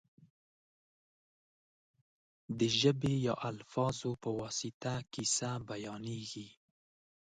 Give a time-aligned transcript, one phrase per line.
[2.59, 6.47] د ژبې یا الفاظو په واسطه کیسه بیانېږي.